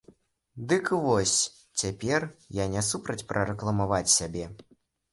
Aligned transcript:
Дык 0.71 0.85
вось, 1.05 1.35
цяпер 1.83 2.27
я 2.63 2.69
не 2.75 2.85
супраць 2.91 3.21
парэкламаваць 3.31 4.05
сябе. 4.19 4.53